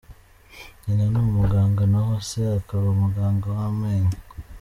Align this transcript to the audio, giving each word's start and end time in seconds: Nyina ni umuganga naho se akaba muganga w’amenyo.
Nyina 0.83 1.05
ni 1.11 1.19
umuganga 1.25 1.83
naho 1.91 2.13
se 2.29 2.41
akaba 2.59 2.87
muganga 3.01 3.47
w’amenyo. 3.57 4.17